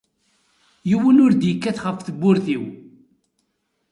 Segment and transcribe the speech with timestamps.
[0.89, 2.63] Yiwen ur d-yekkat ɣef tewwurt-iw.